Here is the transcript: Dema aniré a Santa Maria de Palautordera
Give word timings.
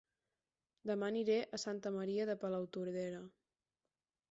Dema 0.91 1.09
aniré 1.13 1.35
a 1.59 1.59
Santa 1.67 1.93
Maria 1.99 2.27
de 2.31 2.39
Palautordera 2.47 3.23